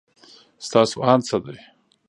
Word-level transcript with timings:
ستاسو 0.65 0.97
اند 1.09 1.21
څه 1.27 1.37
دی؟ 1.43 1.57